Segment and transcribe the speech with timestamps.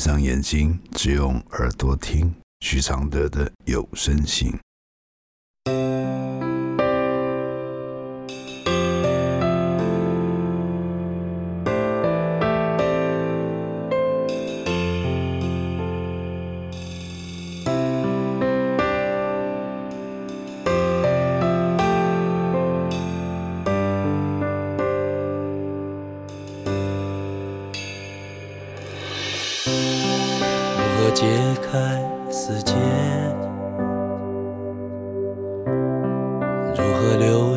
[0.00, 4.50] 闭上眼睛，只用耳朵听许常德的有声信。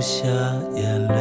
[0.04, 0.28] 下
[0.76, 1.16] 眼泪？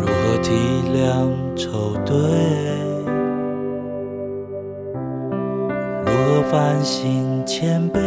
[0.00, 0.50] 如何体
[0.94, 2.16] 谅愁对？
[6.06, 8.00] 如何反省谦卑？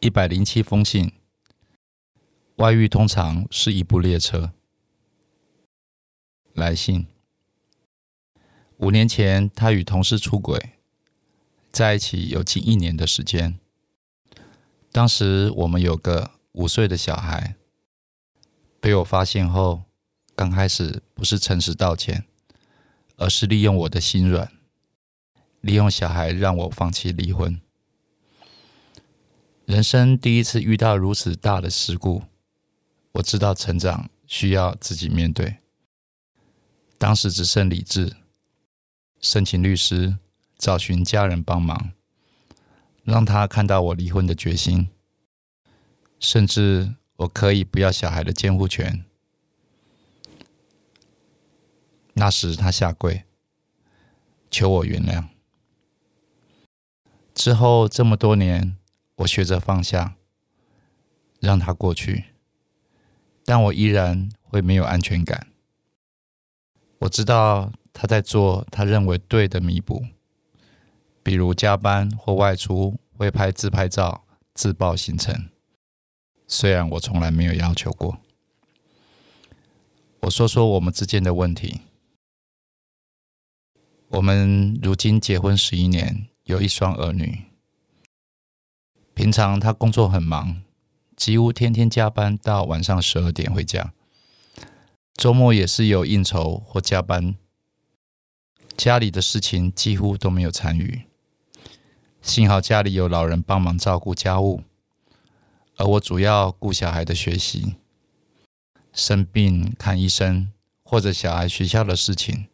[0.00, 1.12] 一百零七封信。
[2.56, 4.50] 外遇通常是一部列车。
[6.54, 7.06] 来信。
[8.78, 10.70] 五年前，他与同事出轨，
[11.74, 13.58] 在一起有近一年的时间。
[14.92, 17.56] 当时我们有个五岁的小孩，
[18.78, 19.82] 被我发现后，
[20.36, 22.26] 刚开始不是诚实道歉，
[23.16, 24.52] 而是利用我的心软，
[25.62, 27.60] 利用小孩让我放弃离婚。
[29.64, 32.22] 人生第一次遇到如此大的事故，
[33.14, 35.56] 我知道成长需要自己面对。
[36.98, 38.14] 当时只剩理智，
[39.20, 40.16] 申请律师，
[40.56, 41.92] 找寻家人帮忙，
[43.02, 44.88] 让他看到我离婚的决心，
[46.18, 49.04] 甚至我可以不要小孩的监护权。
[52.14, 53.24] 那时他下跪，
[54.50, 55.26] 求我原谅。
[57.34, 58.76] 之后这么多年，
[59.16, 60.14] 我学着放下，
[61.40, 62.26] 让他过去，
[63.44, 65.48] 但我依然会没有安全感。
[67.00, 70.06] 我知道他在做他认为对的弥补，
[71.24, 75.48] 比如加班或外出会拍自拍照自曝行程。
[76.46, 78.18] 虽然我从来没有要求过。
[80.20, 81.80] 我说说我们之间的问题。
[84.08, 87.46] 我们如今结婚十一年，有一双儿女。
[89.14, 90.62] 平常他工作很忙，
[91.16, 93.92] 几乎天天加班到晚上十二点回家。
[95.14, 97.36] 周末也是有应酬或加班，
[98.76, 101.04] 家里的事情几乎都没有参与。
[102.24, 104.62] 幸好家里有老人帮忙照顾家务，
[105.76, 107.74] 而我主要顾小孩的学习、
[108.94, 110.50] 生病看医生
[110.82, 112.46] 或者小孩学校的事情。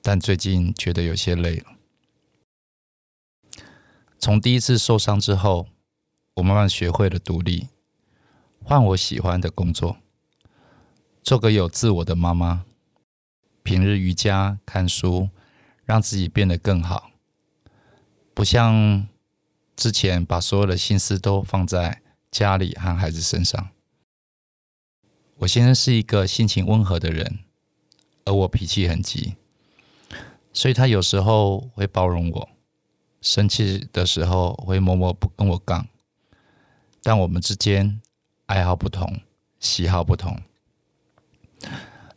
[0.00, 1.72] 但最近觉得有些累了。
[4.20, 5.66] 从第一次受伤之后，
[6.34, 7.66] 我慢慢学会了独立，
[8.62, 9.96] 换我喜欢的工作。
[11.24, 12.64] 做个有自我的妈妈，
[13.64, 15.30] 平日瑜伽、看书，
[15.84, 17.11] 让自己变得更好，
[18.34, 19.06] 不像
[19.76, 23.70] 之前把所有的心思都放在家里和孩子身上。
[25.38, 27.40] 我先生是一个性情温和的人，
[28.24, 29.34] 而我脾气很急，
[30.52, 32.48] 所以他有时候会包容我，
[33.20, 35.88] 生气的时候会默默不跟我杠。
[37.02, 38.00] 但我们之间
[38.46, 39.20] 爱好不同，
[39.58, 40.40] 喜好不同。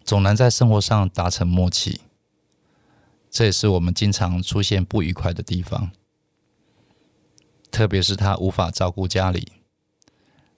[0.03, 2.01] 总难在生活上达成默契，
[3.31, 5.91] 这也是我们经常出现不愉快的地方。
[7.75, 9.51] 特别是他无法照顾家里，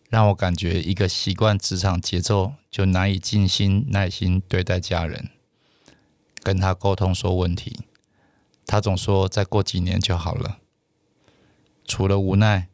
[0.08, 5.32] 让我感觉一个习惯职场节奏就难以静心耐心对待家人。
[6.44, 7.80] 跟他沟通说问题，
[8.68, 10.60] 他总说再过几年就好了。
[11.86, 12.68] 除了无奈，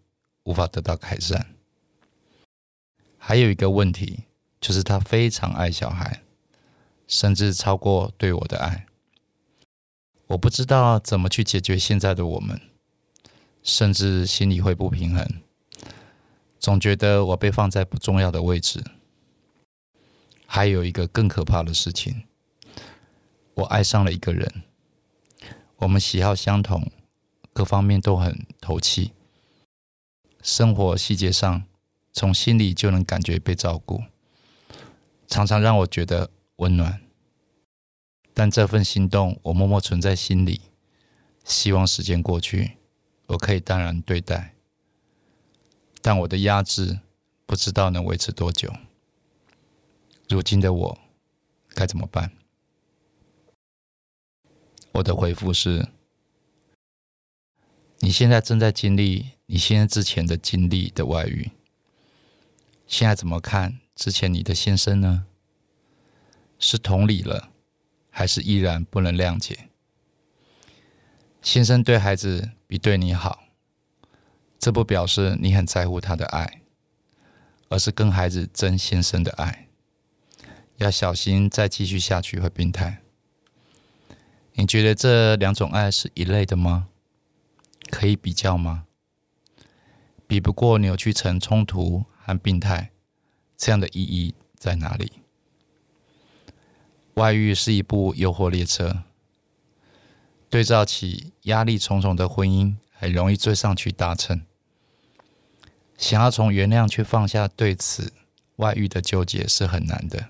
[0.43, 1.55] 无法得到改善。
[3.17, 4.25] 还有一个问题。
[4.59, 6.21] 就是他非常爱小孩，
[7.05, 8.85] 甚至超过对我的爱。
[10.27, 12.61] 我不知道怎么去解决现在的我们，
[13.63, 15.25] 甚至心里会不平衡，
[16.59, 18.83] 总觉得我被放在不重要的位置。
[20.45, 22.23] 还有一个更可怕的事情，
[23.55, 24.63] 我爱上了一个人，
[25.77, 26.91] 我们喜好相同，
[27.53, 29.13] 各方面都很投契，
[30.41, 31.63] 生活细节上
[32.11, 34.03] 从心里就能感觉被照顾。
[35.25, 37.01] 常常让我觉得温暖，
[38.33, 40.61] 但这份心动我默默存在心里，
[41.43, 42.77] 希望时间过去，
[43.27, 44.55] 我可以淡然对待。
[46.01, 46.99] 但我的压制
[47.45, 48.73] 不知道能维持多久。
[50.29, 50.99] 如今的我
[51.69, 52.31] 该怎么办？
[54.93, 55.87] 我的回复是：
[57.99, 61.51] 你现在正在经历你现在之前的经历的外遇，
[62.85, 63.79] 现在怎么看？
[63.95, 65.25] 之前你的先生呢？
[66.59, 67.49] 是同理了，
[68.09, 69.69] 还是依然不能谅解？
[71.43, 73.43] 先生对孩子比对你好，
[74.57, 76.61] 这不表示你很在乎他的爱，
[77.67, 79.67] 而是跟孩子争先生的爱。
[80.77, 82.99] 要小心，再继续下去会病态。
[84.53, 86.87] 你觉得这两种爱是一类的吗？
[87.89, 88.85] 可以比较吗？
[90.25, 92.91] 比不过扭曲成冲突和病态，
[93.57, 95.11] 这样的意义在哪里？
[97.15, 99.03] 外遇是一部诱惑列车，
[100.53, 104.43] 对照起压力重重的婚姻，很容易追上去搭乘。
[105.97, 108.13] 想要从原谅去放下对此
[108.57, 110.29] 外遇的纠结是很难的，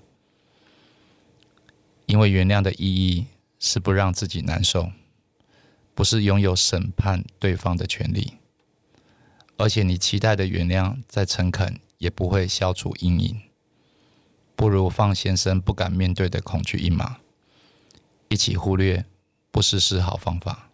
[2.06, 3.26] 因为原谅的意义
[3.58, 4.92] 是不让自己难受，
[5.94, 8.38] 不是拥有审判对方的权利。
[9.58, 13.42] 而且你期待的原谅再诚恳，也不会消除阴影。
[14.56, 17.18] 不如放先生不敢面对的恐惧一马，
[18.28, 19.04] 一起忽略，
[19.54, 20.68] 不失是好方法。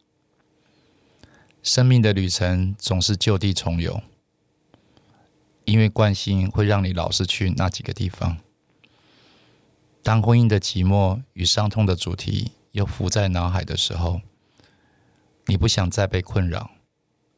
[1.63, 4.01] 生命的旅程总是就地重游，
[5.67, 8.39] 因为惯性会让你老是去那几个地方。
[10.03, 14.23] 当婚姻的寂寞与伤痛的主题又浮在脑海的时候，
[15.45, 16.71] 你不想再被困扰。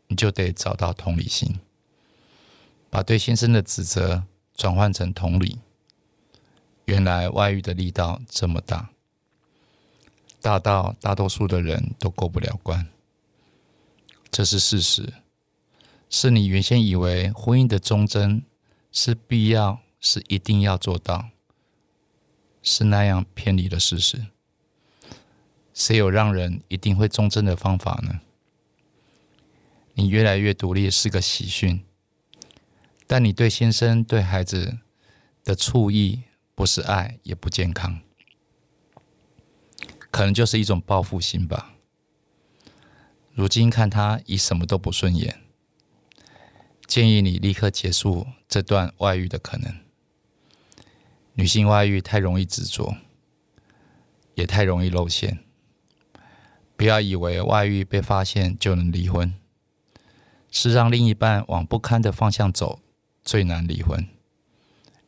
[0.07, 1.59] 你就得找到同理心，
[2.89, 4.23] 把对先生的指责
[4.55, 5.59] 转换成同理。
[6.85, 8.92] 原来外遇的力道这么大，
[10.43, 12.89] 大到大多数的人都过不了关，
[14.31, 15.13] 这是事实，
[16.11, 18.43] 是你原先以为婚姻的忠贞
[18.91, 21.29] 是必要、是一定要做到，
[22.61, 24.27] 是那样偏离了事实。
[25.73, 28.21] 谁有让人一定会忠贞的方法呢？
[29.95, 31.85] 你越来越独立是个喜讯，
[33.07, 34.79] 但你对先生、对孩子
[35.45, 36.25] 的醋意
[36.55, 38.01] 不是爱，也不健康，
[40.13, 41.75] 可能就是一种报复心吧。
[43.33, 45.41] 如今看他已什么都不顺眼，
[46.87, 49.75] 建议你立刻结束这段外遇的可能。
[51.35, 52.95] 女性外遇太容易执着，
[54.35, 55.41] 也太容易露馅。
[56.77, 59.35] 不要以为外遇被发现就能离婚。
[60.55, 62.81] 是让另一半往不堪的方向走
[63.25, 64.07] 最难离婚，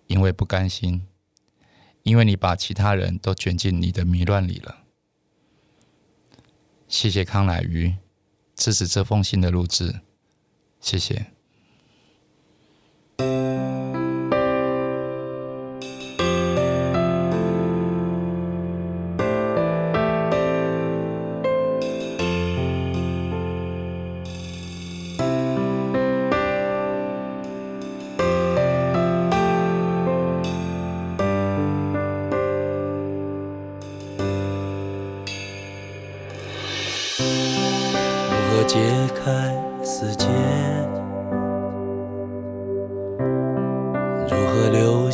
[0.07, 1.07] 因为不甘心，
[2.03, 4.84] 因为你把其他人都卷进你的迷乱里了。
[6.95, 7.93] 谢谢康乃鱼
[8.55, 9.99] 支持这封信的录制，
[10.79, 11.27] 谢谢。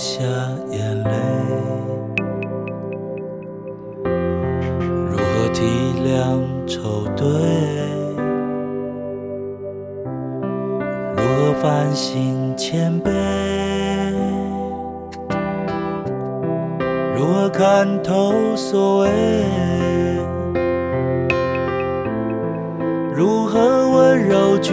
[0.01, 0.25] 下
[0.71, 1.11] 眼泪？
[5.11, 5.61] 如何体
[6.03, 7.27] 谅愁对？
[11.15, 13.11] 如何反省谦卑？
[17.15, 19.45] 如何看透所谓？
[23.15, 24.73] 如何温柔拒